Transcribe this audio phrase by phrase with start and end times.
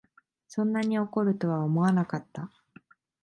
[0.47, 2.49] そんなに怒るとは思わなかった